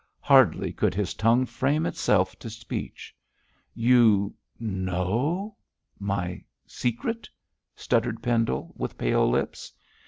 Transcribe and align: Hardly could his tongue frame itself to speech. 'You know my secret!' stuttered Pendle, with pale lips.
Hardly 0.19 0.73
could 0.73 0.95
his 0.95 1.13
tongue 1.13 1.45
frame 1.45 1.85
itself 1.85 2.35
to 2.39 2.49
speech. 2.49 3.15
'You 3.75 4.33
know 4.59 5.57
my 5.99 6.43
secret!' 6.65 7.29
stuttered 7.75 8.23
Pendle, 8.23 8.73
with 8.75 8.97
pale 8.97 9.29
lips. 9.29 9.71